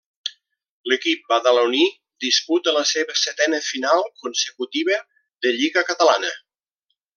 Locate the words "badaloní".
1.33-1.81